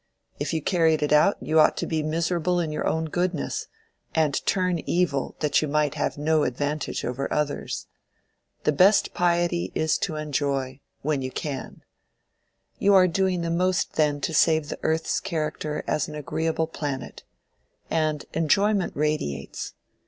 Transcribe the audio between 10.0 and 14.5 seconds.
enjoy—when you can. You are doing the most then to